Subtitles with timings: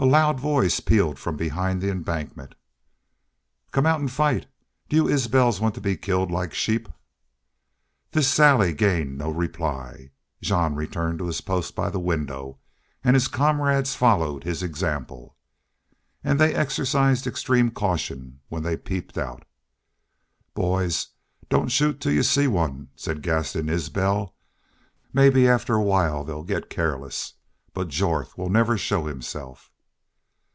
[0.00, 2.54] A loud voice pealed from behind the embankment.
[3.72, 4.46] "Come out an' fight!
[4.88, 6.88] Do you Isbels want to be killed like sheep?"
[8.12, 10.12] This sally gained no reply.
[10.40, 12.58] Jean returned to his post by the window
[13.02, 15.34] and his comrades followed his example.
[16.22, 19.44] And they exercised extreme caution when they peeped out.
[20.54, 21.08] "Boys,
[21.48, 24.32] don't shoot till you see one," said Gaston Isbel.
[25.12, 27.32] "Maybe after a while they'll get careless.
[27.74, 29.72] But Jorth will never show himself."